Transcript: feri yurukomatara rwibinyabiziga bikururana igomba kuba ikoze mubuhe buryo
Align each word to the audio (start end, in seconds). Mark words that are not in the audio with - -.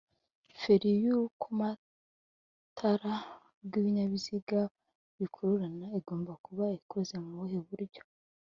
feri 0.59 0.89
yurukomatara 1.03 3.13
rwibinyabiziga 3.65 4.59
bikururana 5.17 5.85
igomba 5.99 6.33
kuba 6.45 6.65
ikoze 6.79 7.15
mubuhe 7.23 7.59
buryo 7.67 8.01